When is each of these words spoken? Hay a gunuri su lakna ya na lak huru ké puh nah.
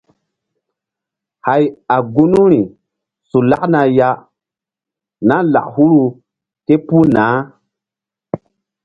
Hay 1.45 1.63
a 1.95 1.97
gunuri 2.13 2.61
su 3.29 3.39
lakna 3.49 3.81
ya 3.97 4.09
na 5.27 5.35
lak 5.53 5.67
huru 5.75 6.03
ké 6.65 6.73
puh 6.87 7.05
nah. 7.15 7.35